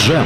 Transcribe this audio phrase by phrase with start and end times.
[0.00, 0.24] Джем.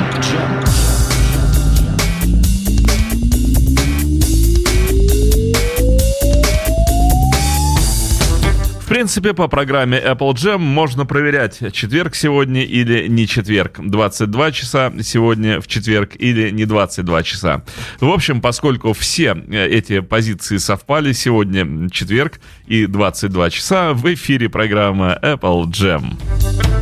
[8.81, 13.81] В принципе, по программе Apple Jam можно проверять, четверг сегодня или не четверг.
[13.81, 17.65] 22 часа сегодня в четверг или не 22 часа.
[18.01, 24.49] В общем, поскольку все э, эти позиции совпали, сегодня четверг и 22 часа в эфире
[24.49, 26.74] программа Apple Jam.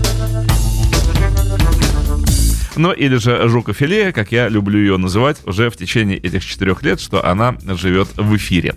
[2.77, 7.01] Ну или же жукофилея, как я люблю ее называть уже в течение этих четырех лет,
[7.01, 8.75] что она живет в эфире.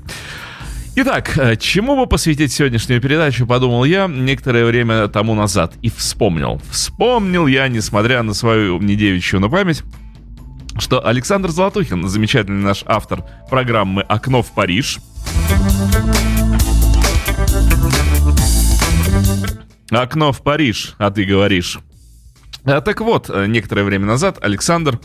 [0.98, 6.62] Итак, э, чему бы посвятить сегодняшнюю передачу, подумал я некоторое время тому назад и вспомнил.
[6.70, 9.84] Вспомнил я, несмотря на свою недевичью на память,
[10.80, 15.00] что Александр Золотухин, замечательный наш автор программы «Окно в Париж»,
[19.92, 21.80] «Окно в Париж», а ты говоришь.
[22.66, 25.00] А, так вот, э, некоторое время назад Александр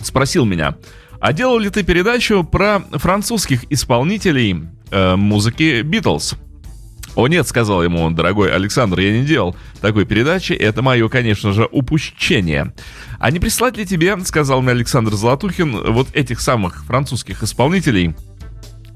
[0.00, 0.76] спросил меня,
[1.20, 6.34] а делал ли ты передачу про французских исполнителей э, музыки Битлз?
[7.14, 11.52] О нет, сказал ему он, дорогой Александр, я не делал такой передачи, это мое, конечно
[11.52, 12.72] же, упущение.
[13.18, 18.14] А не прислать ли тебе, сказал мне Александр Золотухин, вот этих самых французских исполнителей,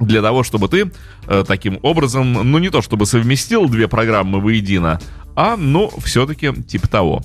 [0.00, 0.90] для того, чтобы ты
[1.26, 5.00] э, таким образом, ну не то чтобы совместил две программы воедино,
[5.34, 7.22] а, ну, все-таки типа того.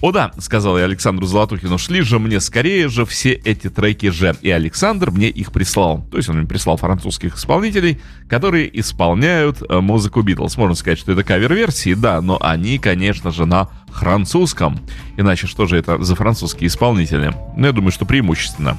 [0.00, 4.36] «О да»,— сказал я Александру Золотухину, «шли же мне скорее же все эти треки же».
[4.42, 6.06] И Александр мне их прислал.
[6.10, 10.56] То есть он мне прислал французских исполнителей, которые исполняют э, музыку Битлз.
[10.56, 14.78] Можно сказать, что это кавер-версии, да, но они, конечно же, на французском.
[15.16, 17.32] Иначе что же это за французские исполнители?
[17.56, 18.78] Ну, я думаю, что преимущественно.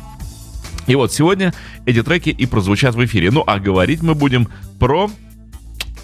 [0.88, 1.54] И вот сегодня
[1.86, 3.30] эти треки и прозвучат в эфире.
[3.30, 4.48] Ну, а говорить мы будем
[4.80, 5.12] про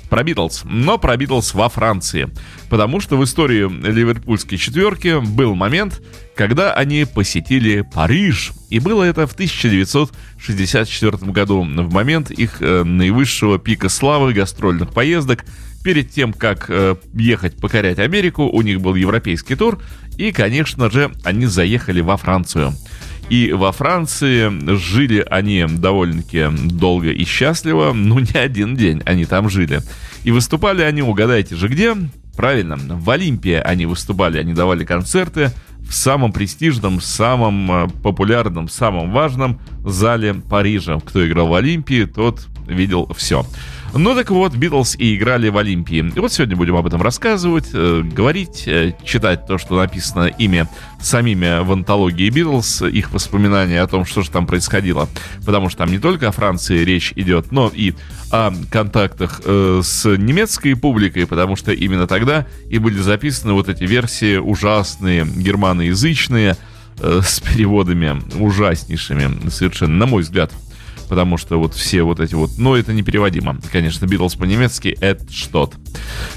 [0.10, 2.30] про Битлз, но про Битлз во Франции.
[2.70, 6.02] Потому что в истории ливерпульской четверки был момент,
[6.36, 8.52] когда они посетили Париж.
[8.70, 15.46] И было это в 1964 году, в момент их э, наивысшего пика славы гастрольных поездок.
[15.84, 19.80] Перед тем, как э, ехать покорять Америку, у них был европейский тур,
[20.18, 22.74] и, конечно же, они заехали во Францию.
[23.30, 29.50] И во Франции жили они довольно-таки долго и счастливо, ну не один день они там
[29.50, 29.82] жили.
[30.24, 31.96] И выступали они, угадайте же где?
[32.36, 39.12] Правильно, в Олимпии они выступали, они давали концерты в самом престижном, самом э, популярном, самом
[39.12, 41.00] важном зале Парижа.
[41.00, 43.46] Кто играл в Олимпии, тот видел все.
[43.94, 46.12] Ну так вот, Битлз и играли в Олимпии.
[46.14, 50.68] И вот сегодня будем об этом рассказывать, э, говорить, э, читать то, что написано ими
[51.00, 55.08] самими в антологии Битлз, их воспоминания о том, что же там происходило.
[55.46, 57.94] Потому что там не только о Франции речь идет, но и
[58.32, 63.84] о контактах э, с немецкой публикой, потому что именно тогда и были записаны вот эти
[63.84, 66.58] версии ужасные, германоязычные,
[67.00, 70.52] э, с переводами ужаснейшими, совершенно, на мой взгляд
[71.16, 72.58] потому что вот все вот эти вот...
[72.58, 73.58] Ну, это непереводимо.
[73.72, 75.78] Конечно, Битлз по-немецки— это что-то.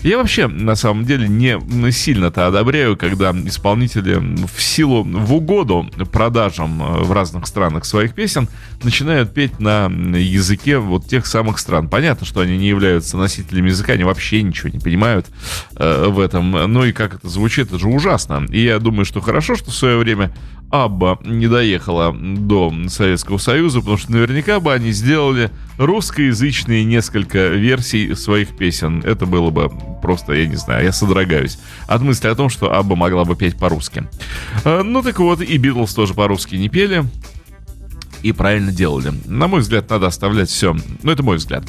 [0.05, 1.59] Я вообще, на самом деле, не
[1.91, 4.15] сильно-то одобряю, когда исполнители
[4.47, 8.49] в силу, в угоду продажам э, в разных странах своих песен
[8.85, 11.89] начинают петь на языке вот тех самых стран.
[11.89, 15.27] Понятно, что они не являются носителями языка, они вообще ничего не понимают
[15.75, 16.53] э, в этом.
[16.53, 18.47] Ну и как это звучит, это же ужасно.
[18.49, 20.33] И я думаю, что хорошо, что в свое время
[20.71, 28.15] Абба не доехала до Советского Союза, потому что наверняка бы они сделали русскоязычные несколько версий
[28.15, 29.03] своих песен.
[29.05, 29.71] Это было бы
[30.03, 33.57] просто, я не знаю, я содрогаюсь от мысли о том, что Абба могла бы петь
[33.57, 34.09] по-русски.
[34.65, 37.05] А, ну так вот, и Битлз тоже по-русски не пели
[38.23, 39.13] и правильно делали.
[39.27, 41.65] На мой взгляд, надо оставлять все, ну это мой взгляд,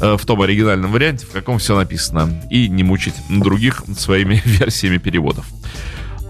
[0.00, 4.98] э, в том оригинальном варианте, в каком все написано, и не мучить других своими версиями
[4.98, 5.46] переводов.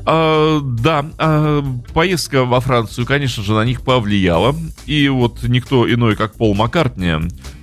[0.06, 4.54] А, да, а, поездка во Францию, конечно же, на них повлияла.
[4.86, 7.12] И вот никто иной, как Пол Маккартни,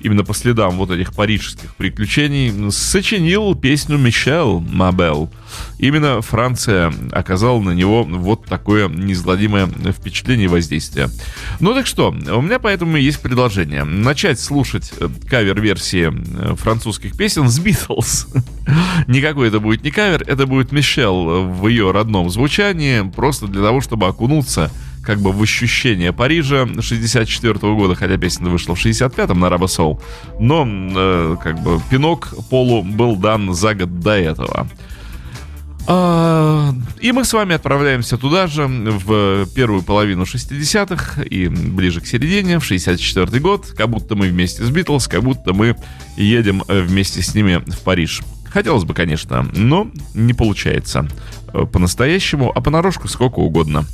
[0.02, 5.30] именно по следам вот этих парижских приключений, сочинил песню «Мишел Мабел».
[5.78, 11.10] Именно Франция оказала на него вот такое неизгладимое впечатление и воздействие.
[11.60, 13.84] Ну так что, у меня поэтому есть предложение.
[13.84, 18.28] Начать слушать э, кавер-версии э, французских песен с Битлз.
[19.08, 23.82] Никакой это будет не кавер, это будет Мишел в ее родном звучании, просто для того,
[23.82, 24.72] чтобы окунуться
[25.04, 29.68] как бы в ощущение Парижа 64 -го года, хотя песня вышла в 65-м на Раба
[29.68, 30.00] Соул,
[30.40, 34.68] но э, как бы пинок Полу был дан за год до этого.
[35.88, 42.08] А, и мы с вами отправляемся туда же, в первую половину 60-х и ближе к
[42.08, 45.76] середине, в 64-й год, как будто мы вместе с Битлз, как будто мы
[46.18, 48.22] едем э, вместе с ними в Париж.
[48.50, 51.08] Хотелось бы, конечно, но не получается
[51.54, 53.86] э, по-настоящему, а понарошку сколько угодно.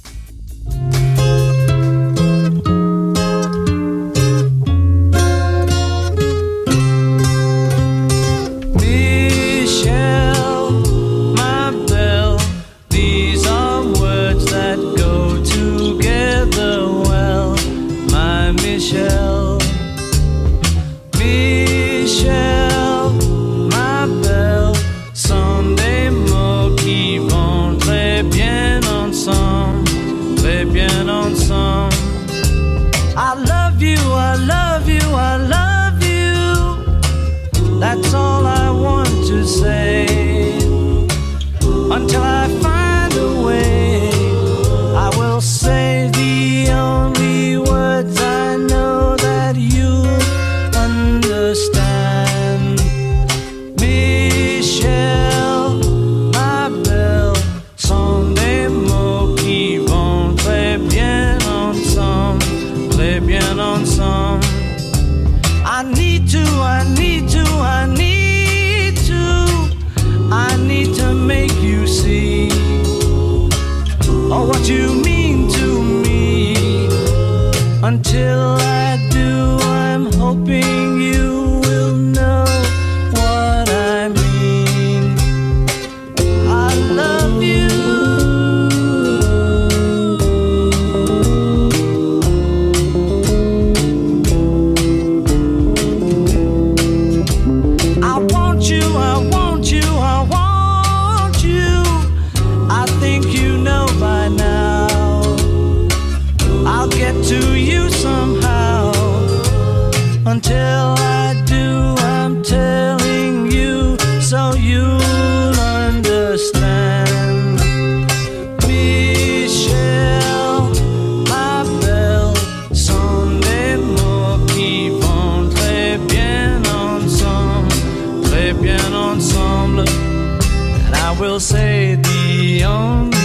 [132.38, 133.17] neon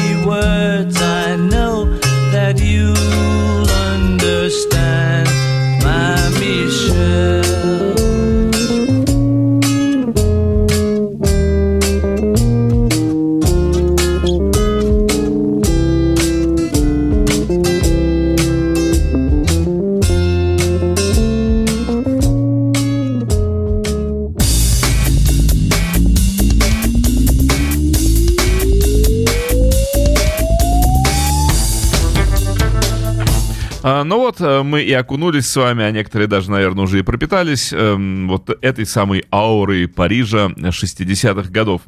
[34.42, 38.86] мы и окунулись с вами, а некоторые даже, наверное, уже и пропитались эм, вот этой
[38.86, 41.82] самой аурой Парижа 60-х годов.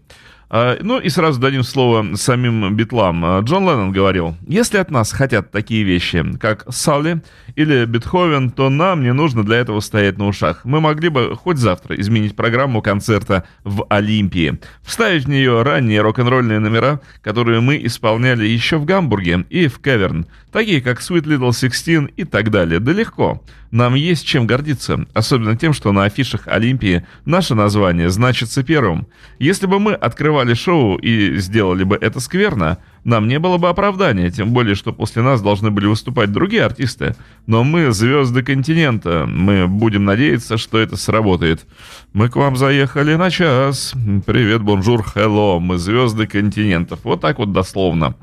[0.56, 3.24] А, Ну и сразу дадим слово самим битлам.
[3.24, 7.22] А, Джон Леннон говорил, если от нас хотят такие вещи, как Салли
[7.56, 10.64] или Бетховен, то нам не нужно для этого стоять на ушах.
[10.64, 16.60] Мы могли бы хоть завтра изменить программу концерта в Олимпии, вставить в нее ранние рок-н-ролльные
[16.60, 22.12] номера, которые мы исполняли еще в Гамбурге и в Каверн, такие как Sweet Little Sixteen
[22.16, 22.78] и так далее.
[22.78, 23.42] Да легко.
[23.74, 29.08] Нам есть чем гордиться, особенно тем, что на афишах Олимпии наше название значится первым.
[29.40, 34.30] Если бы мы открывали шоу и сделали бы это скверно, нам не было бы оправдания,
[34.30, 37.16] тем более, что после нас должны были выступать другие артисты.
[37.46, 41.66] Но мы звезды континента, мы будем надеяться, что это сработает.
[42.12, 43.94] Мы к вам заехали на час.
[44.26, 47.00] Привет, bonjour, hello, мы звезды континентов.
[47.04, 48.14] Вот так вот дословно.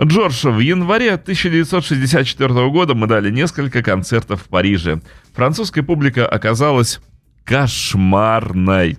[0.00, 5.00] Джордж, в январе 1964 года мы дали несколько концертов в Париже.
[5.34, 7.00] Французская публика оказалась
[7.48, 8.98] кошмарной.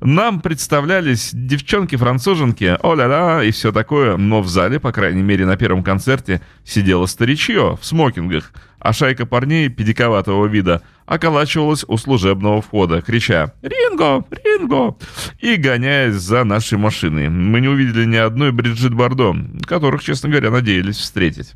[0.00, 5.84] Нам представлялись девчонки-француженки, о-ля-ля, и все такое, но в зале, по крайней мере на первом
[5.84, 13.52] концерте, сидело старичье в смокингах, а шайка парней педиковатого вида околачивалась у служебного входа, крича
[13.62, 14.24] «Ринго!
[14.30, 14.96] Ринго!»
[15.38, 17.28] и гоняясь за нашей машиной.
[17.28, 21.54] Мы не увидели ни одной Бриджит Бардо, которых, честно говоря, надеялись встретить.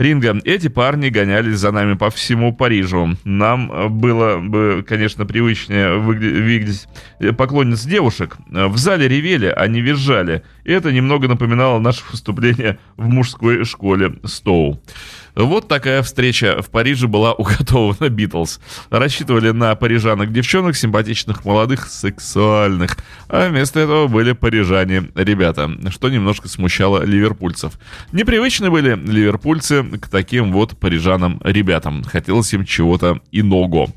[0.00, 3.18] Ринга, эти парни гонялись за нами по всему Парижу.
[3.24, 6.88] Нам э, было бы, конечно, привычнее видеть
[7.18, 8.38] э, поклонниц девушек.
[8.48, 10.42] В зале ревели, они визжали.
[10.64, 14.80] И это немного напоминало наше выступление в мужской школе Стоу.
[15.44, 18.60] Вот такая встреча в Париже была уготована Битлз.
[18.90, 22.98] Рассчитывали на парижанок-девчонок, симпатичных, молодых, сексуальных.
[23.28, 27.78] А вместо этого были парижане ребята, что немножко смущало ливерпульцев.
[28.12, 32.04] Непривычны были ливерпульцы к таким вот парижанам-ребятам.
[32.04, 33.88] Хотелось им чего-то иного.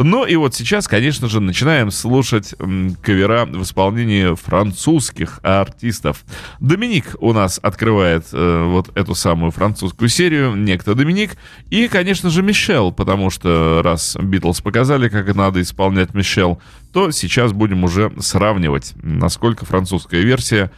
[0.00, 2.54] Ну и вот сейчас, конечно же, начинаем слушать
[3.02, 6.24] кавера в исполнении французских артистов.
[6.60, 11.36] Доминик у нас открывает э, вот эту самую французскую серию, некто Доминик,
[11.70, 16.62] и, конечно же, Мишел, потому что раз Битлз показали, как надо исполнять Мишел,
[16.92, 20.70] то сейчас будем уже сравнивать, насколько французская версия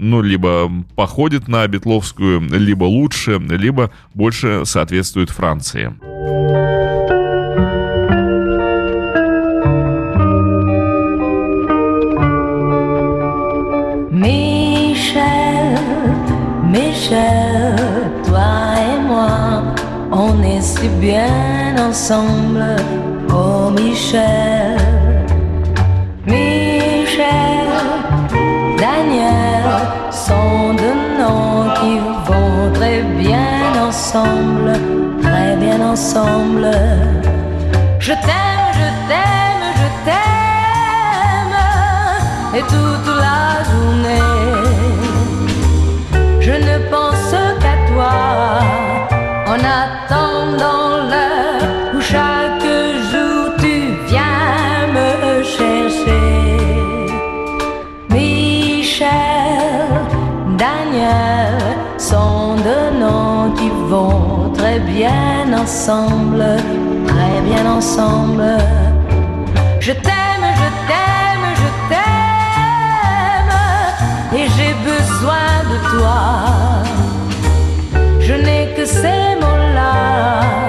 [0.00, 5.92] ну, либо походит на битловскую, либо лучше, либо больше соответствует Франции.
[16.98, 17.76] Michel,
[18.26, 19.62] toi et moi,
[20.10, 22.64] on est si bien ensemble.
[23.32, 24.76] Oh Michel,
[26.26, 27.68] Michel,
[28.76, 29.68] Daniel
[30.10, 30.90] sont de
[31.20, 31.94] noms qui
[32.26, 34.72] vont très bien ensemble,
[35.22, 36.72] très bien ensemble.
[38.00, 41.58] Je t'aime, je t'aime, je t'aime,
[42.56, 43.27] et toute la
[64.80, 66.44] bien ensemble,
[67.06, 68.58] très bien ensemble.
[69.80, 73.54] Je t'aime, je t'aime, je t'aime,
[74.38, 76.20] et j'ai besoin de toi.
[78.20, 80.67] Je n'ai que ces mots-là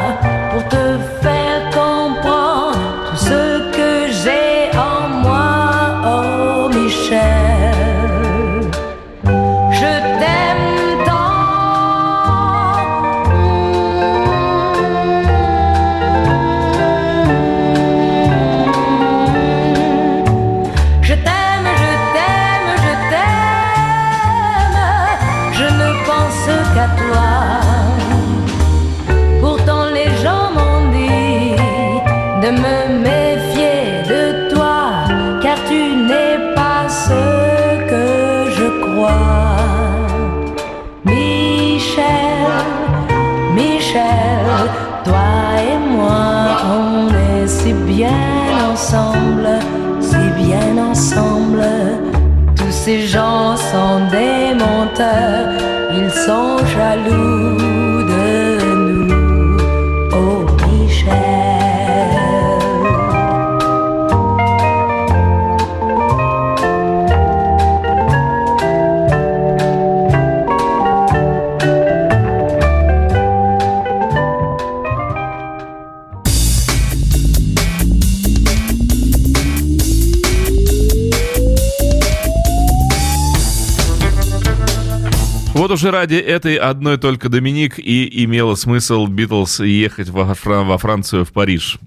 [85.70, 90.80] Вот уже ради этой одной только Доминик и имело смысл Битлз ехать во, Фран- во
[90.80, 91.78] Францию, в Париж.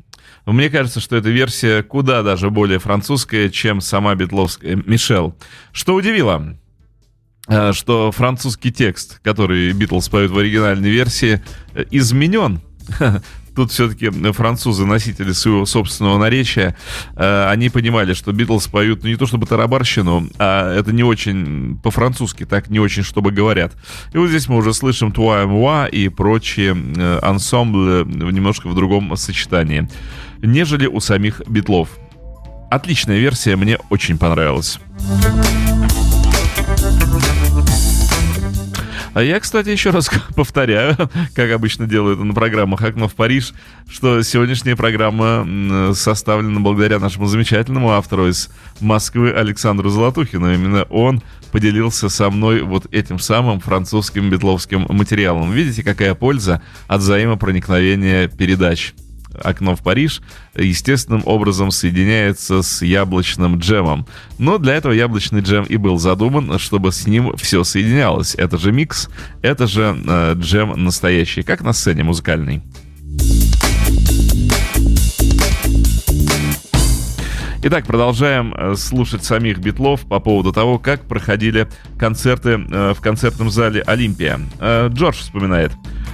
[0.47, 5.37] Мне кажется, что эта версия куда даже более французская, чем сама битловская Мишел.
[5.73, 6.57] Что удивило,
[7.49, 11.43] э, что французский текст, который Битлз поют в оригинальной версии,
[11.75, 12.61] э, изменен.
[13.55, 16.77] Тут все-таки французы, носители своего собственного наречия,
[17.17, 21.79] э, они понимали, что Битлз поют ну, не то чтобы тарабарщину, а это не очень
[21.83, 23.73] по-французски, так не очень, чтобы говорят.
[24.13, 29.17] И вот здесь мы уже слышим «Туа муа» и прочие э, ансамблы немножко в другом
[29.17, 29.89] сочетании,
[30.43, 31.89] нежели у самих Битлов.
[32.71, 34.79] Отличная версия, мне очень понравилась.
[39.21, 40.97] Я, кстати, еще раз повторяю,
[41.35, 43.53] как обычно делаю это на программах «Окно в Париж»,
[43.87, 48.49] что сегодняшняя программа составлена благодаря нашему замечательному автору из
[48.81, 50.55] Москвы Александру Золотухину.
[50.55, 55.53] Именно он поделился со мной вот этим самым французским битловским материалом.
[55.53, 58.95] Видите, какая польза от взаимопроникновения передач
[59.43, 60.21] окно в Париж
[60.55, 64.07] естественным образом соединяется с яблочным джемом.
[64.39, 68.35] Но для этого яблочный джем и был задуман, чтобы с ним все соединялось.
[68.35, 69.09] Это же микс,
[69.43, 72.63] это же э, джем настоящий, как на сцене музыкальной.
[77.65, 83.51] Итак, продолжаем э, слушать самих битлов по поводу того, как проходили концерты э, в концертном
[83.51, 84.41] зале «Олимпия».
[84.59, 85.71] Э, Джордж вспоминает.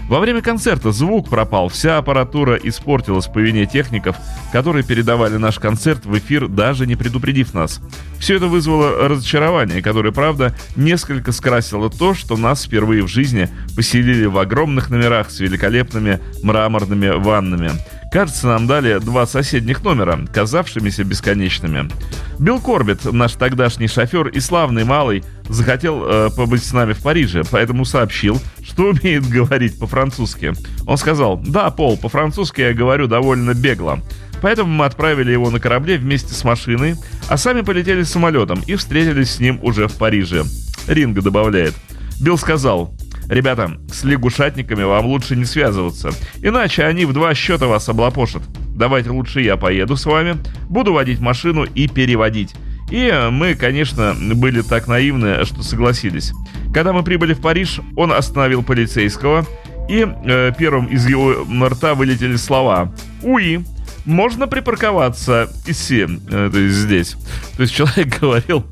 [0.08, 4.16] Во время концерта звук пропал, вся аппаратура испортилась по вине техников,
[4.52, 7.80] которые передавали наш концерт в эфир, даже не предупредив нас.
[8.18, 14.24] Все это вызвало разочарование, которое, правда, несколько скрасило то, что нас впервые в жизни поселили
[14.24, 17.72] в огромных номерах с великолепными мраморными ваннами.
[18.10, 21.90] Кажется, нам дали два соседних номера, казавшимися бесконечными.
[22.38, 27.42] Билл Корбет, наш тогдашний шофер и славный малый, захотел э, побыть с нами в Париже,
[27.50, 30.54] поэтому сообщил, что умеет говорить по-французски.
[30.86, 34.00] Он сказал, да, Пол, по-французски я говорю довольно бегло.
[34.40, 36.94] Поэтому мы отправили его на корабле вместе с машиной,
[37.28, 40.44] а сами полетели самолетом и встретились с ним уже в Париже.
[40.86, 41.74] Ринга добавляет.
[42.20, 42.94] Билл сказал,
[43.28, 46.10] Ребята, с лягушатниками вам лучше не связываться,
[46.42, 48.42] иначе они в два счета вас облапошат.
[48.74, 50.36] Давайте лучше я поеду с вами,
[50.68, 52.54] буду водить машину и переводить.
[52.90, 56.32] И мы, конечно, были так наивны, что согласились.
[56.72, 59.44] Когда мы прибыли в Париж, он остановил полицейского,
[59.88, 62.92] и э, первым из его рта вылетели слова
[63.22, 63.60] «Уи».
[64.04, 67.16] Можно припарковаться иси, э, то есть здесь.
[67.56, 68.64] То есть человек говорил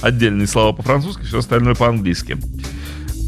[0.00, 2.36] отдельные слова по-французски, все остальное по-английски.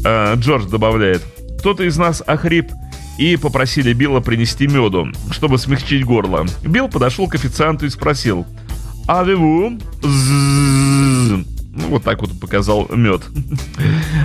[0.03, 1.23] Э, Джордж добавляет.
[1.59, 2.71] Кто-то из нас охрип
[3.17, 6.45] и попросили Билла принести меду, чтобы смягчить горло.
[6.63, 8.45] Билл подошел к официанту и спросил.
[9.07, 9.77] «Авеву?»
[11.79, 13.21] Ну, вот так вот показал мед.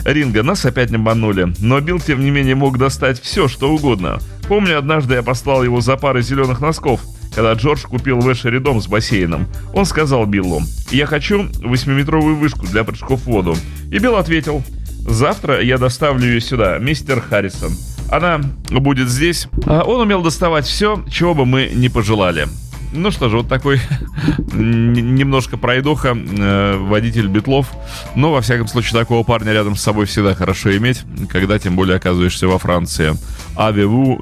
[0.05, 1.55] Ринга, нас опять не обманули.
[1.61, 4.19] Но Билл, тем не менее, мог достать все, что угодно.
[4.49, 7.01] Помню, однажды я послал его за парой зеленых носков,
[7.35, 9.47] когда Джордж купил в Эшере дом с бассейном.
[9.73, 13.57] Он сказал Биллу, я хочу 8-метровую вышку для прыжков в воду.
[13.91, 14.63] И Билл ответил,
[15.07, 17.73] завтра я доставлю ее сюда, мистер Харрисон.
[18.11, 19.49] Она будет здесь.
[19.67, 22.47] А Он умел доставать все, чего бы мы не пожелали.
[22.93, 23.81] Ну что же, вот такой
[24.53, 27.73] немножко пройдоха, э, водитель битлов.
[28.15, 31.97] Но, во всяком случае, такого парня рядом с собой всегда хорошо иметь, когда тем более
[31.97, 33.15] оказываешься во Франции.
[33.57, 34.21] Авеву.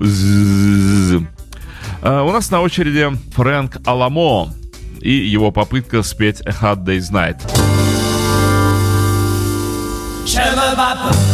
[2.00, 4.54] А, У нас на очереди Фрэнк Аламо
[5.00, 7.81] и его попытка спеть A Hard Day's Night.
[10.24, 11.31] 什么巴不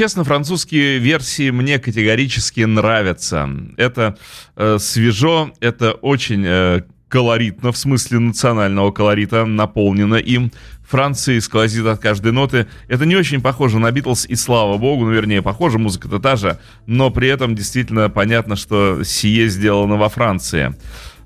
[0.00, 3.50] честно, французские версии мне категорически нравятся.
[3.76, 4.16] Это
[4.56, 10.52] э, свежо, это очень э, колоритно, в смысле национального колорита, наполнено им.
[10.88, 12.66] Франции сквозит от каждой ноты.
[12.88, 16.58] Это не очень похоже на Битлз, и слава богу, ну, вернее, похоже, музыка-то та же,
[16.86, 20.74] но при этом действительно понятно, что сие сделано во Франции.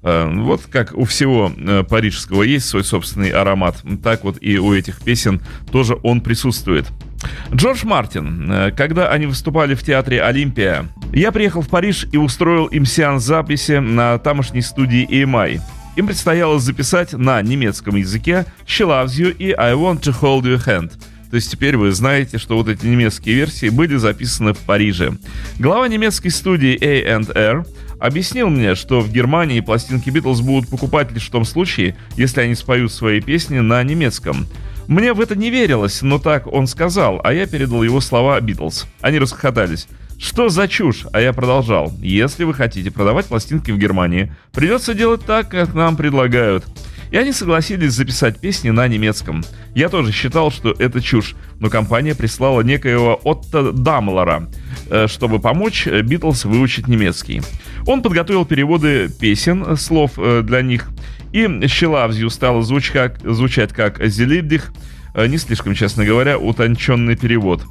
[0.04, 4.74] Э, вот как у всего э, парижского есть свой собственный аромат, так вот и у
[4.74, 5.40] этих песен
[5.72, 6.86] тоже он присутствует.
[7.54, 12.66] Джордж Мартин, э, когда они выступали в театре Олимпия, я приехал в Париж и устроил
[12.66, 15.60] им сеанс записи на тамошней студии EMI.
[15.96, 20.62] Им предстояло записать на немецком языке «She loves you» и «I want to hold your
[20.62, 20.92] hand».
[21.30, 25.14] То есть теперь вы знаете, что вот эти немецкие версии были записаны в Париже.
[25.58, 27.64] Глава немецкой студии A&R
[28.04, 32.54] объяснил мне, что в Германии пластинки Битлз будут покупать лишь в том случае, если они
[32.54, 34.46] споют свои песни на немецком.
[34.86, 38.86] Мне в это не верилось, но так он сказал, а я передал его слова Битлз.
[39.00, 39.88] Они расхохотались.
[40.18, 41.06] Что за чушь?
[41.12, 41.92] А я продолжал.
[41.98, 46.64] Если вы хотите продавать пластинки в Германии, придется делать так, как нам предлагают.
[47.14, 49.44] И они согласились записать песни на немецком.
[49.72, 54.50] Я тоже считал, что это чушь, но компания прислала некоего Отто Дамлера,
[54.90, 57.40] э, чтобы помочь Битлз выучить немецкий.
[57.86, 60.88] Он подготовил переводы песен, слов э, для них,
[61.30, 64.72] и «Щелавзью» стало звучать как, звучать как «Зелибдих»,
[65.14, 67.62] э, не слишком, честно говоря, утонченный перевод.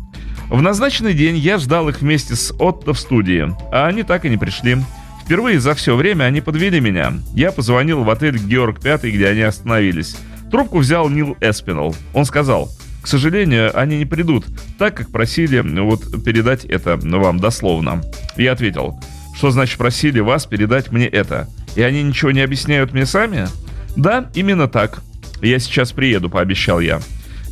[0.47, 4.29] В назначенный день я ждал их вместе с Отто в студии, а они так и
[4.29, 4.77] не пришли.
[5.25, 7.13] Впервые за все время они подвели меня.
[7.33, 10.17] Я позвонил в отель «Георг Пятый», где они остановились.
[10.51, 11.95] Трубку взял Нил Эспинал.
[12.13, 12.69] Он сказал,
[13.01, 14.45] к сожалению, они не придут,
[14.77, 18.01] так как просили вот передать это вам дословно.
[18.37, 18.99] Я ответил,
[19.35, 21.49] что значит просили вас передать мне это?
[21.75, 23.47] И они ничего не объясняют мне сами?
[23.95, 25.01] Да, именно так.
[25.41, 27.01] Я сейчас приеду, пообещал я.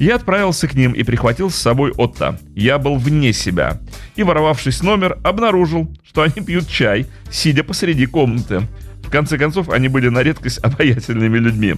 [0.01, 2.39] Я отправился к ним и прихватил с собой Отто.
[2.55, 3.79] Я был вне себя.
[4.15, 8.63] И, воровавшись номер, обнаружил, что они пьют чай, сидя посреди комнаты.
[9.03, 11.75] В конце концов, они были на редкость обаятельными людьми.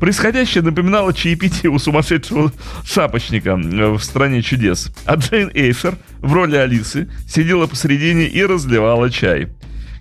[0.00, 2.52] Происходящее напоминало чаепитие у сумасшедшего
[2.84, 4.92] шапочника в «Стране чудес».
[5.06, 9.48] А Джейн Эйшер в роли Алисы сидела посередине и разливала чай.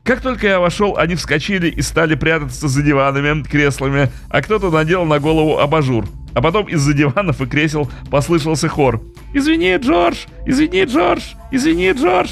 [0.03, 5.05] Как только я вошел, они вскочили и стали прятаться за диванами, креслами, а кто-то надел
[5.05, 6.05] на голову абажур.
[6.33, 9.01] А потом из-за диванов и кресел послышался хор.
[9.33, 10.25] «Извини, Джордж!
[10.45, 11.21] Извини, Джордж!
[11.51, 12.29] Извини, Джордж!»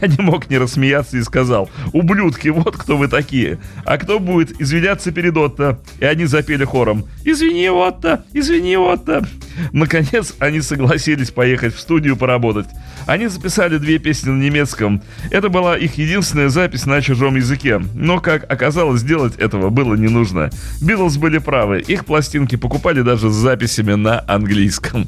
[0.00, 3.58] Я не мог не рассмеяться и сказал, «Ублюдки, вот кто вы такие!
[3.84, 8.24] А кто будет извиняться перед Отто?» И они запели хором, «Извини, Отто!
[8.32, 9.26] Извини, Отто!»
[9.72, 12.66] Наконец, они согласились поехать в студию поработать.
[13.06, 15.02] Они записали две песни на немецком.
[15.30, 17.82] Это была их единственная запись на чужом языке.
[17.94, 20.50] Но, как оказалось, сделать этого было не нужно.
[20.80, 21.80] Битлз были правы.
[21.80, 25.06] Их пластинки покупали даже с записями на английском.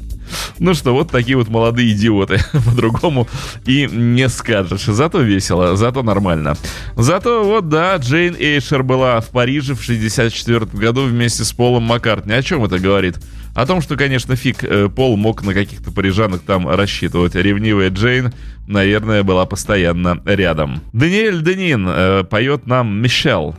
[0.59, 2.39] Ну что, вот такие вот молодые идиоты.
[2.65, 3.27] По-другому
[3.65, 4.85] и не скажешь.
[4.85, 6.57] Зато весело, зато нормально.
[6.95, 12.33] Зато вот, да, Джейн Эйшер была в Париже в 64 году вместе с Полом Маккартни.
[12.33, 13.15] О чем это говорит?
[13.57, 17.33] О том, что, конечно, фиг э, Пол мог на каких-то парижанок там рассчитывать.
[17.33, 18.31] Ревнивая Джейн,
[18.67, 20.83] наверное, была постоянно рядом.
[20.93, 23.55] Даниэль Денин э, поет нам «Мишель».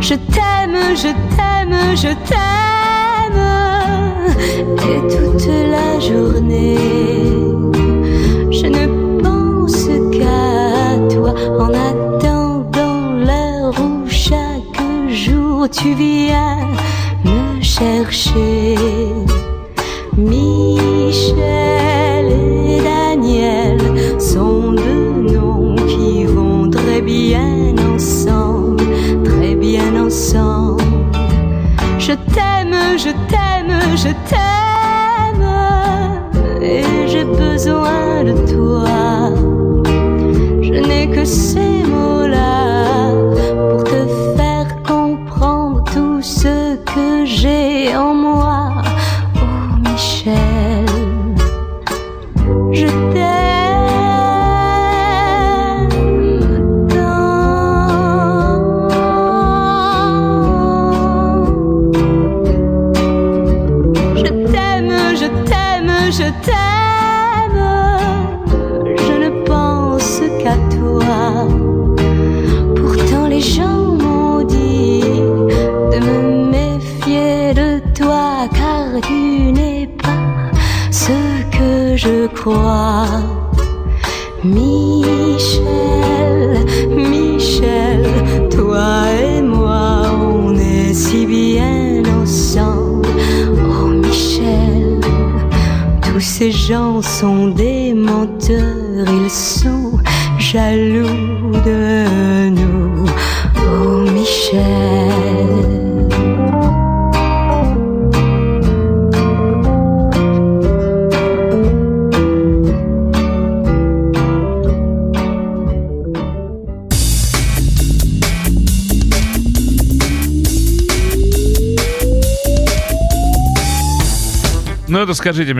[0.00, 3.42] Je t'aime, je t'aime, je t'aime,
[4.78, 6.78] et toute la journée,
[8.50, 8.86] je ne
[9.20, 11.34] pense qu'à toi.
[11.58, 16.58] En attendant l'heure où chaque jour tu viens
[17.24, 18.76] me chercher.
[20.16, 21.31] Michel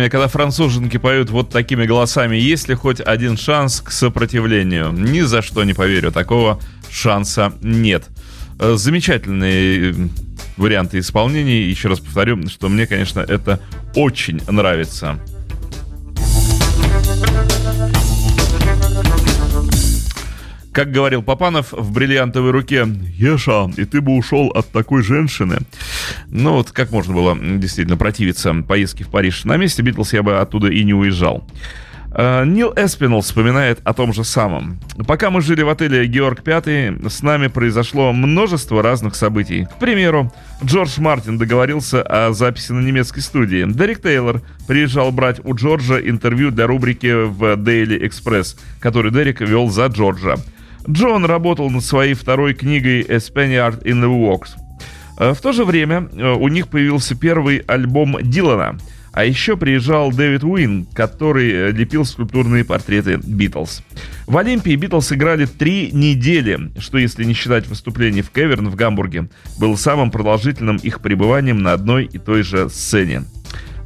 [0.02, 4.90] мне, когда француженки поют вот такими голосами, есть ли хоть один шанс к сопротивлению?
[4.90, 6.58] Ни за что не поверю, такого
[6.90, 8.06] шанса нет.
[8.58, 9.94] Э, Замечательные э,
[10.56, 11.62] варианты исполнений.
[11.62, 13.60] Еще раз повторю, что мне, конечно, это
[13.94, 15.20] очень нравится.
[20.72, 25.58] Как говорил Папанов в бриллиантовой руке, Еша, и ты бы ушел от такой женщины.
[26.28, 29.44] Ну вот как можно было действительно противиться поездке в Париж.
[29.44, 31.46] На месте Битлз я бы оттуда и не уезжал.
[32.14, 34.80] Э, Нил Эспинал вспоминает о том же самом.
[35.06, 39.66] Пока мы жили в отеле «Георг V», с нами произошло множество разных событий.
[39.66, 40.32] К примеру,
[40.64, 43.64] Джордж Мартин договорился о записи на немецкой студии.
[43.70, 49.68] Дерек Тейлор приезжал брать у Джорджа интервью для рубрики в Daily Express, который Дерек вел
[49.68, 50.36] за Джорджа.
[50.88, 54.50] Джон работал над своей второй книгой «A Spaniard in the Works».
[55.18, 58.78] Э, В то же время э, у них появился первый альбом Дилана.
[59.12, 63.82] А еще приезжал Дэвид Уин, который э, лепил скульптурные портреты Битлз.
[64.26, 69.28] В Олимпии Битлз играли три недели, что, если не считать выступлений в Кеверн в Гамбурге,
[69.60, 73.24] было самым продолжительным их пребыванием на одной и той же сцене.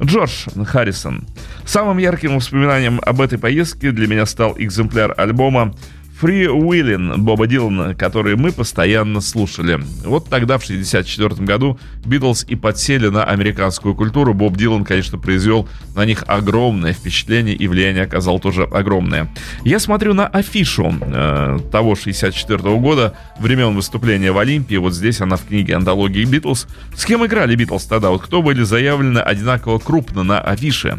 [0.01, 1.25] Джордж Харрисон.
[1.65, 5.73] Самым ярким воспоминанием об этой поездке для меня стал экземпляр альбома
[6.19, 9.79] Free Willin' Боба Дилана, который мы постоянно слушали.
[10.03, 14.33] Вот тогда, в 1964 году, Битлз и подсели на американскую культуру.
[14.33, 19.31] Боб Дилан, конечно, произвел на них огромное впечатление и влияние оказал тоже огромное.
[19.63, 24.77] Я смотрю на афишу э, того 64 года, времен выступления в Олимпии.
[24.77, 26.67] Вот здесь она в книге «Антологии Битлз».
[26.95, 28.09] С кем играли Битлз тогда?
[28.09, 30.97] Вот кто были заявлены одинаково крупно на афише?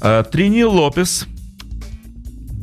[0.00, 1.26] Э, Трини Лопес,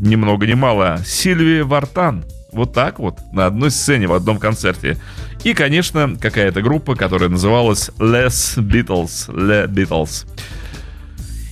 [0.02, 2.26] ни много ни мало, Сильвия Вартан.
[2.52, 4.98] Вот так вот, на одной сцене, в одном концерте.
[5.44, 9.30] И, конечно, какая-то группа, которая называлась Les Beatles.
[9.30, 10.28] Le Beatles.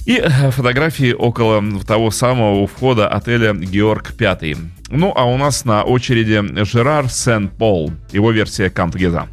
[0.06, 4.56] И э, фотографии около того самого входа отеля Георг V.
[4.90, 9.28] Ну, а у нас на очереди Жерар Сен-Пол, его версия «Come Together».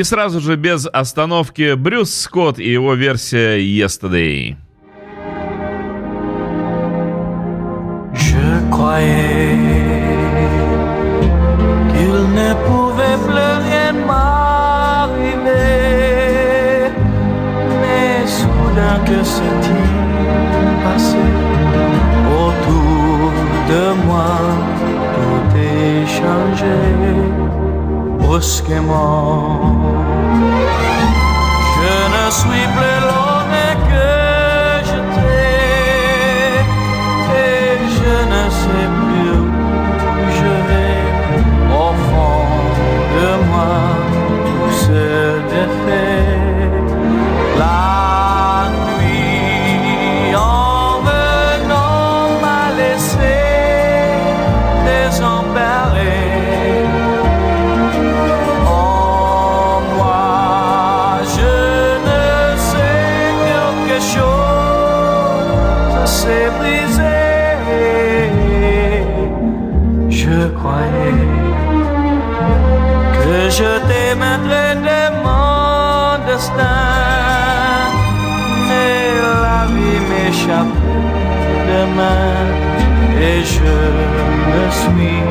[0.00, 4.56] И сразу же без остановки Брюс Скотт и его версия Yesterday.
[80.50, 80.66] M'échappe
[81.68, 82.46] de main
[83.20, 83.74] et je
[84.52, 85.22] ne suis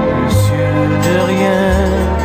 [0.00, 2.15] plus sûr de rien.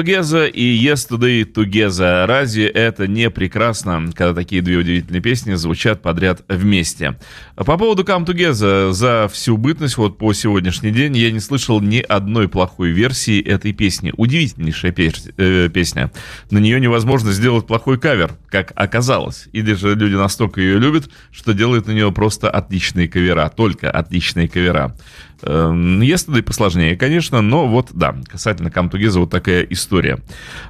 [0.00, 2.24] Together и Yesterday Together.
[2.24, 7.18] Разве это не прекрасно, когда такие две удивительные песни звучат подряд вместе?
[7.66, 11.98] По поводу Come Together, за всю бытность, вот по сегодняшний день, я не слышал ни
[11.98, 14.14] одной плохой версии этой песни.
[14.16, 16.10] Удивительнейшая пес- э, песня.
[16.50, 19.46] На нее невозможно сделать плохой кавер, как оказалось.
[19.52, 23.52] Или же люди настолько ее любят, что делают на нее просто отличные кавера.
[23.54, 24.96] Только отличные кавера.
[25.42, 30.18] Эм, Yesterday посложнее, конечно, но вот, да, касательно Come Together вот такая история.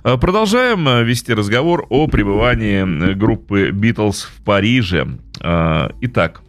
[0.03, 5.07] Э, Продолжаем э, вести разговор о пребывании э, группы Beatles в Париже.
[5.41, 6.43] Итак,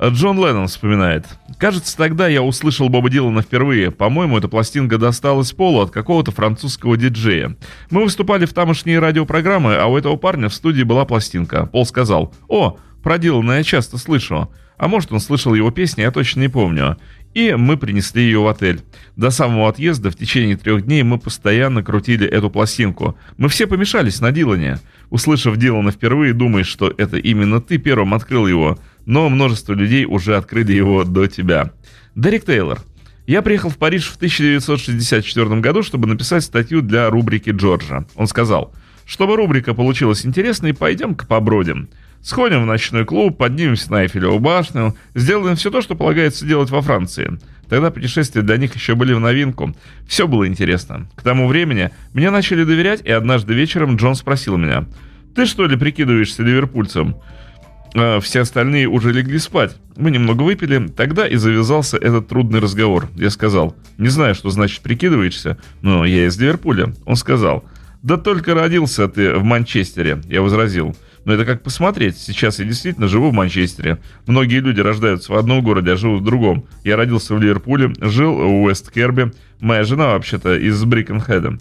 [0.00, 1.26] Джон Леннон вспоминает.
[1.58, 3.90] Кажется, тогда я услышал Боба Дилана впервые.
[3.90, 7.56] По-моему, эта пластинка досталась Полу от какого-то французского диджея.
[7.90, 11.66] Мы выступали в тамошние радиопрограммы, а у этого парня в студии была пластинка.
[11.66, 14.48] Пол сказал, «О, про Дилана я часто слышу».
[14.78, 16.96] А может, он слышал его песни, я точно не помню.
[17.34, 18.80] И мы принесли ее в отель.
[19.16, 23.18] До самого отъезда в течение трех дней мы постоянно крутили эту пластинку.
[23.36, 24.78] Мы все помешались на Дилане.
[25.10, 28.78] Услышав Дилана впервые, думаешь, что это именно ты первым открыл его
[29.08, 31.72] но множество людей уже открыли его до тебя.
[32.14, 32.80] Дерек Тейлор.
[33.26, 38.04] Я приехал в Париж в 1964 году, чтобы написать статью для рубрики Джорджа.
[38.16, 38.74] Он сказал,
[39.06, 41.88] чтобы рубрика получилась интересной, пойдем-ка побродим.
[42.20, 46.82] Сходим в ночной клуб, поднимемся на Эйфелеву башню, сделаем все то, что полагается делать во
[46.82, 47.38] Франции.
[47.70, 49.74] Тогда путешествия для них еще были в новинку.
[50.06, 51.08] Все было интересно.
[51.16, 54.84] К тому времени мне начали доверять, и однажды вечером Джон спросил меня,
[55.34, 57.16] «Ты что ли прикидываешься ливерпульцем?»
[57.94, 59.76] А все остальные уже легли спать.
[59.96, 63.08] Мы немного выпили, тогда и завязался этот трудный разговор.
[63.16, 66.92] Я сказал, не знаю, что значит прикидываешься, но я из Ливерпуля.
[67.04, 67.64] Он сказал,
[68.02, 70.20] да только родился ты в Манчестере.
[70.28, 72.16] Я возразил, но это как посмотреть.
[72.18, 73.98] Сейчас я действительно живу в Манчестере.
[74.26, 76.64] Многие люди рождаются в одном городе, а живут в другом.
[76.84, 79.32] Я родился в Ливерпуле, жил в Уэст-Керби.
[79.60, 81.58] Моя жена вообще-то из Брикенхеда.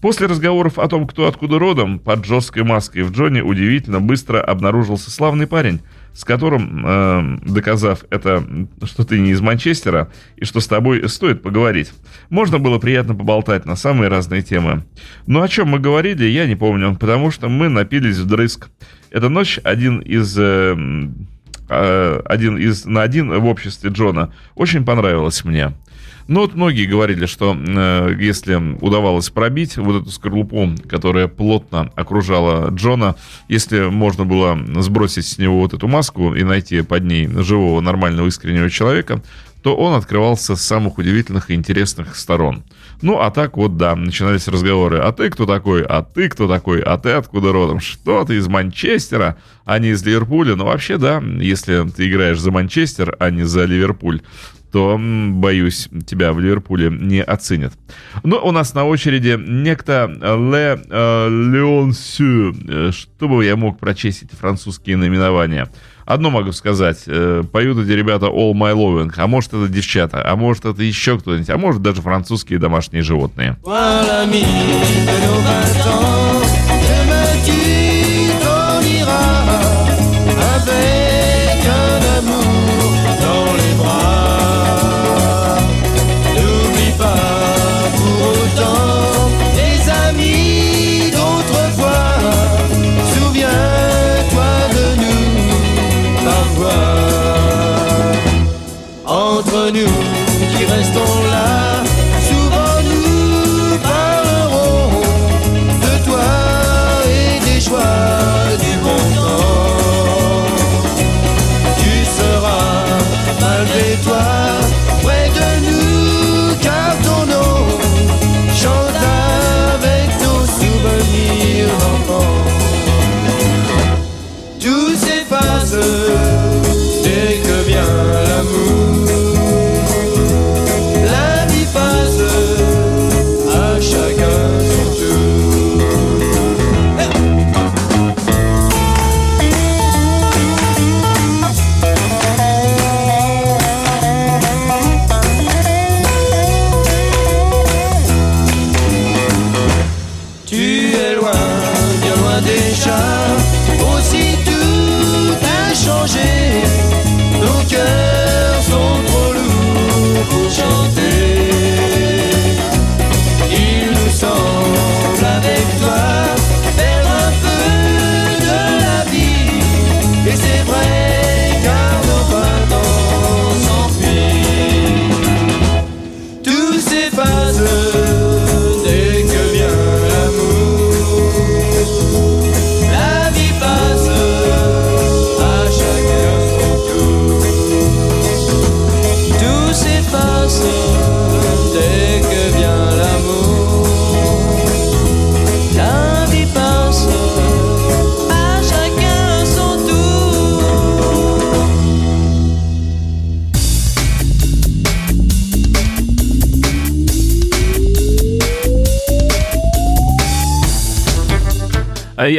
[0.00, 5.10] После разговоров о том, кто откуда родом, под жесткой маской в Джоне удивительно быстро обнаружился
[5.10, 5.80] славный парень,
[6.12, 8.44] с которым, э, доказав это,
[8.84, 11.92] что ты не из Манчестера и что с тобой стоит поговорить,
[12.28, 14.84] можно было приятно поболтать на самые разные темы.
[15.26, 18.68] Но о чем мы говорили, я не помню, потому что мы напились вдрызг.
[19.10, 20.36] Эта ночь один из...
[20.38, 20.76] Э,
[21.70, 25.72] э, один из на один в обществе Джона очень понравилась мне.
[26.28, 32.70] Но вот многие говорили, что э, если удавалось пробить вот эту скорлупу, которая плотно окружала
[32.70, 33.14] Джона,
[33.48, 38.26] если можно было сбросить с него вот эту маску и найти под ней живого, нормального,
[38.26, 39.22] искреннего человека,
[39.62, 42.62] то он открывался с самых удивительных и интересных сторон.
[43.02, 44.98] Ну, а так вот, да, начинались разговоры.
[44.98, 45.82] А ты кто такой?
[45.82, 46.80] А ты кто такой?
[46.80, 47.80] А ты откуда родом?
[47.80, 50.54] Что ты из Манчестера, а не из Ливерпуля?
[50.54, 54.22] Ну, вообще, да, если ты играешь за Манчестер, а не за Ливерпуль,
[54.76, 57.72] то, боюсь, тебя в Ливерпуле не оценят.
[58.22, 62.54] Но у нас на очереди некто Ле э, Леон Сю.
[62.68, 65.70] Э, чтобы я мог прочесть эти французские наименования.
[66.04, 70.36] Одно могу сказать, э, поют эти ребята All My Loving, а может это девчата, а
[70.36, 73.56] может это еще кто-нибудь, а может даже французские домашние животные.
[73.62, 74.26] Voilà,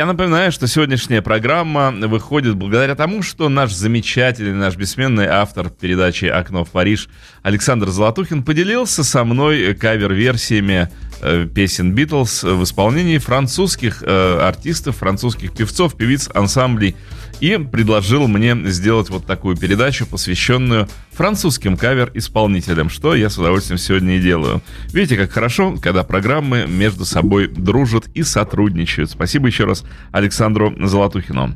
[0.07, 6.65] напоминаю, что сегодняшняя программа выходит благодаря тому, что наш замечательный, наш бессменный автор передачи «Окно
[6.65, 7.09] в Париж»
[7.43, 10.89] Александр Золотухин поделился со мной кавер-версиями
[11.21, 16.95] э, песен Битлз в исполнении французских э, артистов, французских певцов, певиц, ансамблей
[17.39, 24.17] и предложил мне сделать вот такую передачу, посвященную французским кавер-исполнителям, что я с удовольствием сегодня
[24.17, 24.61] и делаю.
[24.93, 29.09] Видите, как хорошо, когда программы между собой дружат и сотрудничают.
[29.09, 31.55] Спасибо еще раз Александру Золотухину.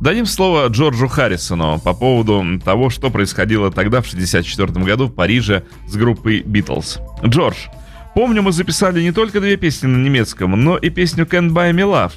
[0.00, 5.64] Дадим слово Джорджу Харрисону по поводу того, что происходило тогда, в 1964 году в Париже
[5.86, 6.98] с группой Битлз.
[7.24, 7.56] Джордж,
[8.14, 11.84] помню, мы записали не только две песни на немецком, но и песню «Can't Buy Me
[11.84, 12.12] Love».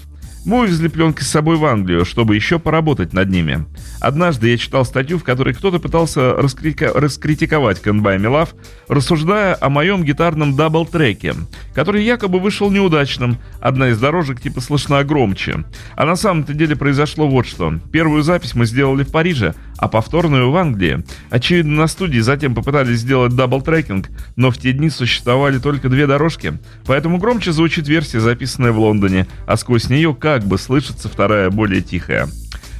[0.45, 3.65] Мы увезли пленки с собой в Англию, чтобы еще поработать над ними.
[3.99, 8.49] Однажды я читал статью, в которой кто-то пытался раскритика- раскритиковать Me Love,
[8.87, 11.33] рассуждая о моем гитарном double-track е,
[11.73, 13.39] который якобы вышел неудачным.
[13.59, 15.65] Одна из дорожек типа слышна громче.
[15.95, 17.73] А на самом-то деле произошло вот что.
[17.91, 21.03] Первую запись мы сделали в Париже, а повторную в Англии.
[21.31, 26.59] Очевидно, на студии затем попытались сделать double-tracking, но в те дни существовали только две дорожки.
[26.85, 31.81] Поэтому громче звучит версия, записанная в Лондоне, а сквозь нее как бы слышится вторая, более
[31.81, 32.27] тихая.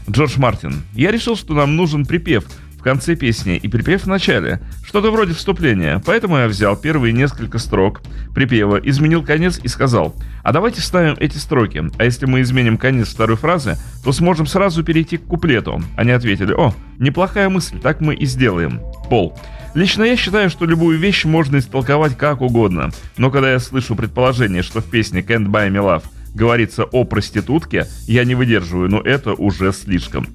[0.10, 0.84] Джордж Мартин.
[0.94, 2.44] Я решил, что нам нужен припев
[2.78, 4.60] в конце песни и припев в начале.
[4.86, 6.02] Что-то вроде вступления.
[6.06, 8.02] Поэтому я взял первые несколько строк
[8.34, 11.82] припева, изменил конец и сказал, а давайте вставим эти строки.
[11.98, 15.82] А если мы изменим конец второй фразы, то сможем сразу перейти к куплету.
[15.96, 18.82] Они ответили, о, неплохая мысль, так мы и сделаем.
[19.10, 19.34] Пол.
[19.76, 22.92] Лично я считаю, что любую вещь можно истолковать как угодно.
[23.16, 26.04] Но когда я слышу предположение, что в песне Can't Buy Me Love
[26.36, 30.28] говорится о проститутке, я не выдерживаю, но это уже слишком.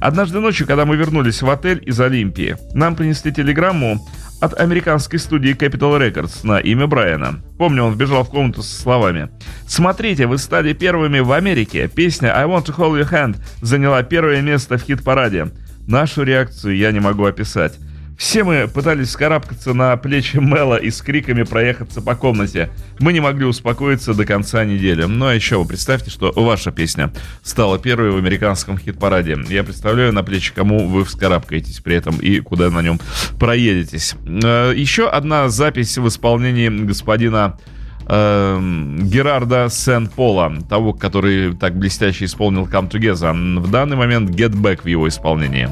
[0.00, 4.00] Однажды ночью, когда мы вернулись в отель из Олимпии, нам принесли телеграмму
[4.40, 7.42] от американской студии Capital Records на имя Брайана.
[7.58, 9.30] Помню, он вбежал в комнату со словами
[9.66, 11.90] «Смотрите, вы стали первыми в Америке.
[11.92, 15.48] Песня I Want to Hold Your Hand заняла первое место в хит-параде.
[15.88, 17.78] Нашу реакцию я не могу описать.
[18.18, 22.68] Все мы пытались скарабкаться на плечи Мела и с криками проехаться по комнате.
[22.98, 25.04] Мы не могли успокоиться до конца недели.
[25.04, 27.12] Ну а еще вы представьте, что ваша песня
[27.44, 29.38] стала первой в американском хит-параде.
[29.48, 32.98] Я представляю, на плечи кому вы вскарабкаетесь при этом и куда на нем
[33.38, 34.16] проедетесь.
[34.26, 37.56] Э, Еще одна запись в исполнении господина
[38.08, 43.60] эм, Герарда Сен-Пола, того, который так блестяще исполнил Come Together.
[43.60, 45.68] В данный момент Get Back в его исполнении.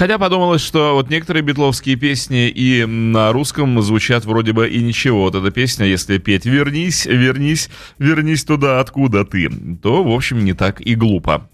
[0.00, 5.24] Хотя подумалось, что вот некоторые битловские песни и на русском звучат вроде бы и ничего.
[5.24, 9.50] Вот эта песня, если петь «Вернись, вернись, вернись туда, откуда ты»,
[9.82, 11.50] то, в общем, не так и глупо.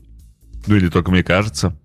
[0.68, 1.76] Ну или только мне кажется.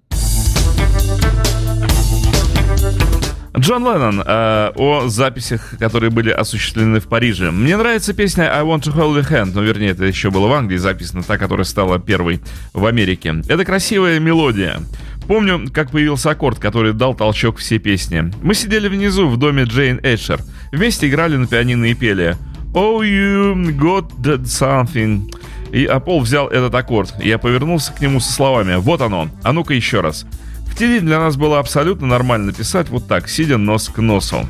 [3.58, 7.52] Джон Леннон э, о записях, которые были осуществлены в Париже.
[7.52, 10.54] Мне нравится песня I Want to Hold Your Hand, ну, вернее, это еще было в
[10.54, 12.40] Англии записано, та, которая стала первой
[12.74, 13.42] в Америке.
[13.48, 14.80] Это красивая мелодия.
[15.28, 18.32] Помню, как появился аккорд, который дал толчок всей песне.
[18.42, 20.42] Мы сидели внизу в доме Джейн Эшер.
[20.72, 22.38] Вместе играли на пианино и пели
[22.74, 25.30] Oh, you got that something.
[25.72, 27.14] И а Пол взял этот аккорд.
[27.22, 30.26] Я повернулся к нему со словами «Вот оно, а ну-ка еще раз».
[30.68, 34.50] В ТВ для нас было абсолютно нормально писать вот так, сидя нос к носу.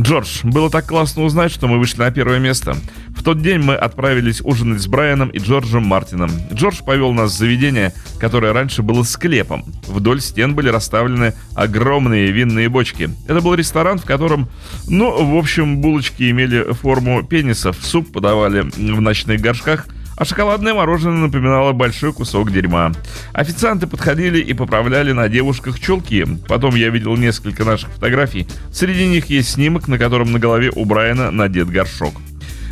[0.00, 2.76] Джордж, было так классно узнать, что мы вышли на первое место.
[3.08, 6.30] В тот день мы отправились ужинать с Брайаном и Джорджем Мартином.
[6.52, 9.64] Джордж повел нас в заведение, которое раньше было склепом.
[9.88, 13.10] Вдоль стен были расставлены огромные винные бочки.
[13.26, 14.48] Это был ресторан, в котором,
[14.86, 19.88] ну, в общем, булочки имели форму пенисов, суп подавали в ночных горшках–
[20.18, 22.92] а шоколадное мороженое напоминало большой кусок дерьма.
[23.32, 26.26] Официанты подходили и поправляли на девушках чулки.
[26.48, 28.48] Потом я видел несколько наших фотографий.
[28.72, 32.14] Среди них есть снимок, на котором на голове у Брайана надет горшок.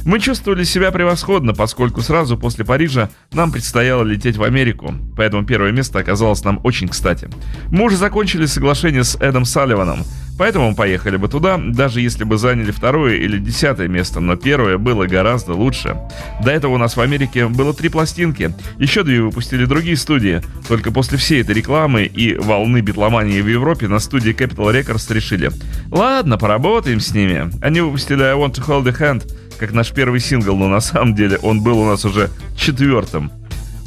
[0.05, 5.73] Мы чувствовали себя превосходно, поскольку сразу после Парижа нам предстояло лететь в Америку, поэтому первое
[5.73, 7.29] место оказалось нам очень кстати.
[7.71, 10.05] Мы уже закончили соглашение с Эдом Салливаном,
[10.39, 15.07] поэтому поехали бы туда, даже если бы заняли второе или десятое место, но первое было
[15.07, 15.97] гораздо лучше.
[16.45, 20.91] До этого у нас в Америке было три пластинки, еще две выпустили другие студии, только
[20.91, 25.51] после всей этой рекламы и волны битломании в Европе на студии Capital Records решили,
[25.91, 27.51] ладно, поработаем с ними.
[27.63, 31.15] Они выпустили I Want to Hold a Hand, как наш первый сингл, но на самом
[31.15, 33.31] деле он был у нас уже четвертым.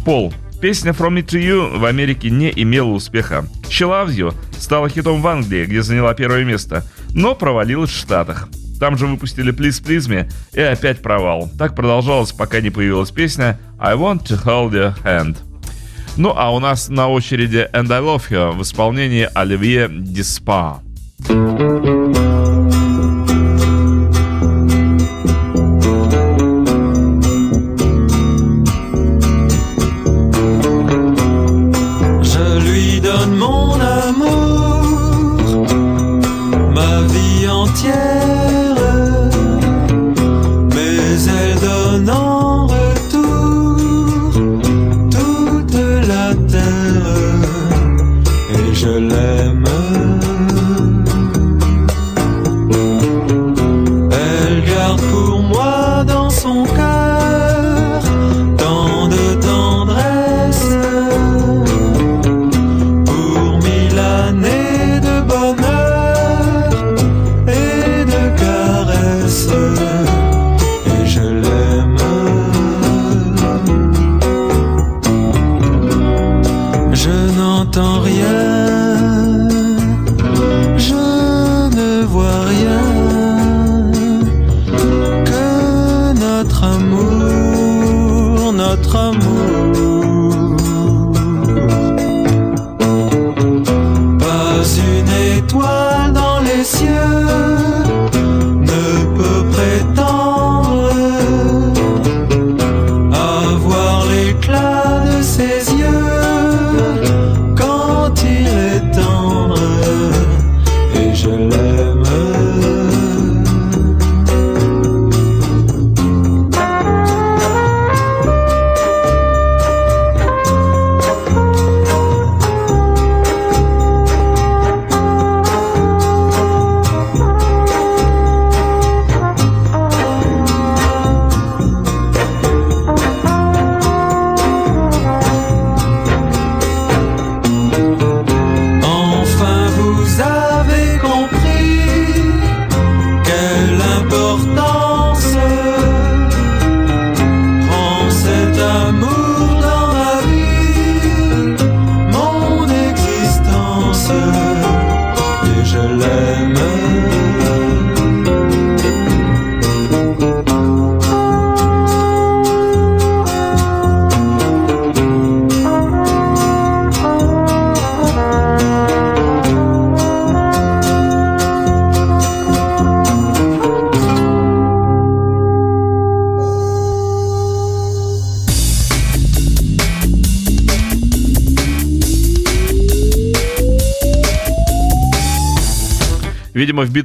[0.06, 0.34] Пол.
[0.62, 3.46] Песня From Me To You в Америке не имела успеха.
[3.70, 8.50] She Loves You стала хитом в Англии, где заняла первое место, но провалилась в Штатах.
[8.80, 11.50] Там же выпустили Please Please Me и опять провал.
[11.58, 15.38] Так продолжалось, пока не появилась песня I Want To Hold Your Hand.
[16.18, 20.82] Ну а у нас на очереди And I Love You в исполнении Оливье Диспа.
[21.28, 22.39] Je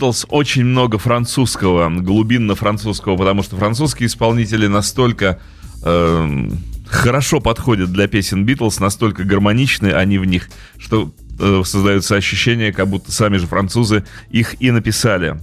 [0.04, 5.40] Битлз очень много французского, глубинно-французского, потому что французские исполнители настолько
[5.82, 6.48] э,
[6.86, 12.88] хорошо подходят для песен Битлз, настолько гармоничны они в них, что э, создается ощущение, как
[12.88, 15.40] будто сами же французы их и написали.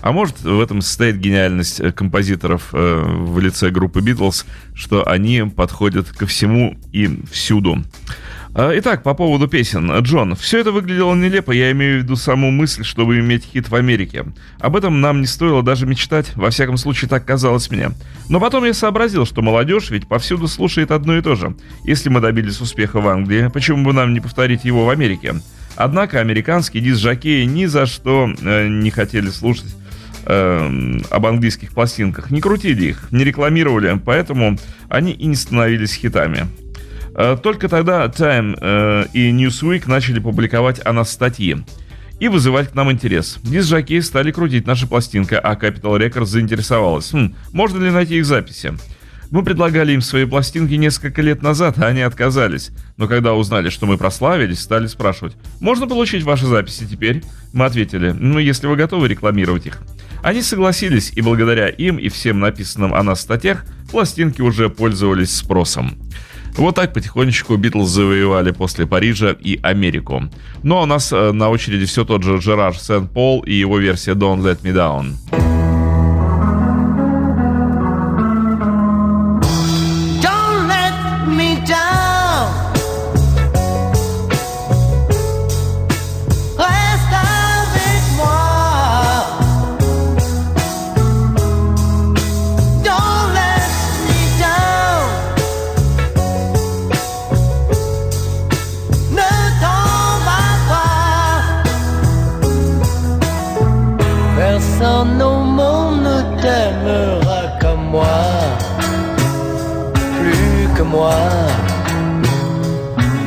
[0.00, 5.42] А может, в этом состоит гениальность э, композиторов э, в лице группы Битлз, что они
[5.42, 7.82] подходят ко всему и всюду.
[8.56, 9.90] А, Итак, по поводу песен.
[9.98, 13.74] Джон, все это выглядело нелепо, я имею в виду саму мысль, чтобы иметь хит в
[13.74, 14.26] Америке.
[14.60, 17.90] Об этом нам не стоило даже мечтать, во всяком случае так казалось мне.
[18.28, 21.56] Но потом я сообразил, что молодежь ведь повсюду слушает одно и то же.
[21.82, 25.34] Если мы добились успеха в Англии, почему бы нам не повторить его в Америке?
[25.74, 29.74] Однако американские дисжокеи ни за что э, не хотели слушать
[30.26, 34.56] э, об английских пластинках, не крутили их, не рекламировали, поэтому
[34.88, 36.46] они и не становились хитами.
[37.14, 41.56] Э, Только тогда Time э, и Newsweek начали публиковать о нас статьи
[42.20, 43.38] и вызывать к нам интерес.
[43.42, 47.12] Дисжаки стали крутить наши пластинки, а Capital Records заинтересовалась.
[47.12, 48.74] Хм, можно ли найти их записи?
[49.30, 52.70] Мы предлагали им свои пластинки несколько лет назад, а они отказались.
[52.96, 57.22] Но когда узнали, что мы прославились, стали спрашивать, можно получить ваши записи теперь?
[57.52, 59.80] Мы ответили, ну если вы готовы рекламировать их.
[60.22, 65.98] Они согласились, и благодаря им и всем написанным о нас статьях, пластинки уже пользовались спросом.
[66.56, 70.22] Вот так потихонечку Битлз завоевали после Парижа и Америку.
[70.62, 74.40] Но у нас э, на очереди все тот же Жерар Сен-Пол и его версия Don't
[74.40, 75.53] Let Me Down.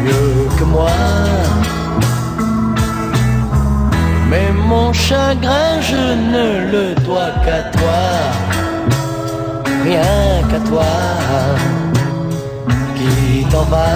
[0.03, 0.91] Mieux que moi.
[4.29, 6.03] Mais mon chagrin, je
[6.33, 8.03] ne le dois qu'à toi,
[9.83, 10.93] rien qu'à toi,
[12.95, 13.87] qui t'en va.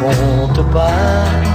[0.00, 1.49] Compte pas.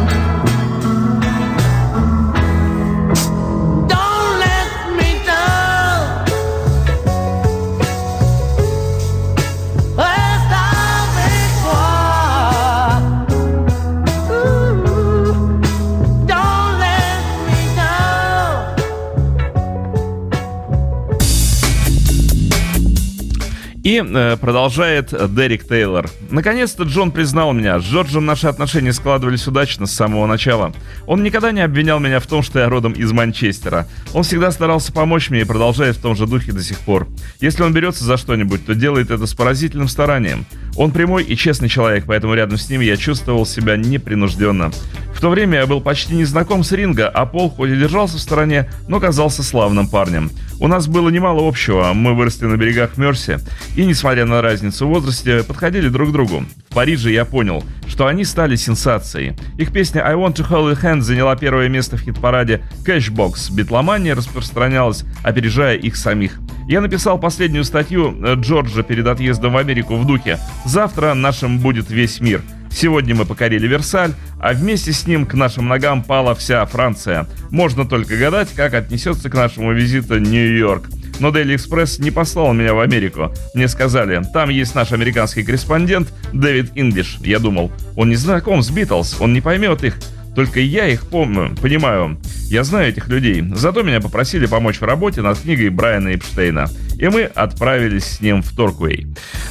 [23.85, 26.09] И э, продолжает Дерек Тейлор.
[26.31, 27.79] Наконец-то Джон признал меня.
[27.79, 30.73] С Джорджем наши отношения складывались удачно с самого начала.
[31.05, 33.87] Он никогда не обвинял меня в том, что я родом из Манчестера.
[34.11, 37.07] Он всегда старался помочь мне и продолжает в том же духе до сих пор.
[37.39, 40.47] Если он берется за что-нибудь, то делает это с поразительным старанием.
[40.75, 44.71] Он прямой и честный человек, поэтому рядом с ним я чувствовал себя непринужденно.
[45.13, 48.17] В то время я был почти не знаком с Ринго, а Пол хоть и держался
[48.17, 50.31] в стороне, но казался славным парнем.
[50.59, 53.39] У нас было немало общего, мы выросли на берегах Мерси,
[53.75, 56.45] и, несмотря на разницу в возрасте, подходили друг к другу.
[56.69, 59.35] В Париже я понял, что они стали сенсацией.
[59.57, 63.53] Их песня «I Want to Hold Your Hand» заняла первое место в хит-параде «Cashbox».
[63.53, 66.39] Битломания распространялась, опережая их самих.
[66.69, 71.89] Я написал последнюю статью э, Джорджа перед отъездом в Америку в духе «Завтра нашим будет
[71.89, 72.41] весь мир».
[72.75, 77.25] Сегодня мы покорили Версаль, а вместе с ним к нашим ногам пала вся Франция.
[77.49, 80.89] Можно только гадать, как отнесется к нашему визиту Нью-Йорк.
[81.21, 83.31] Но Daily Express не послал меня в Америку.
[83.53, 87.17] Мне сказали, там есть наш американский корреспондент Дэвид Инглиш.
[87.21, 89.95] Я думал, он не знаком с Битлз, он не поймет их.
[90.35, 92.19] Только я их помню, понимаю.
[92.49, 93.43] Я знаю этих людей.
[93.55, 96.67] Зато меня попросили помочь в работе над книгой Брайана Эпштейна.
[96.99, 99.07] И мы отправились с ним в Торквей.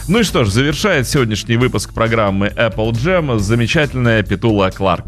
[0.08, 5.04] Ну и что ж, завершает сегодняшний выпуск программы Apple Jam замечательная Петула Кларк.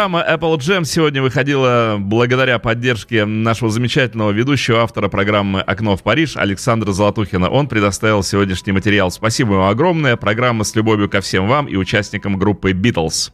[0.00, 6.38] Программа Apple Jam сегодня выходила благодаря поддержке нашего замечательного ведущего, автора программы «Окно в Париж»
[6.38, 7.50] Александра Золотухина.
[7.50, 9.10] Он предоставил сегодняшний материал.
[9.10, 10.16] Спасибо ему огромное.
[10.16, 13.30] Программа с любовью ко всем вам и участникам группы «Битлз».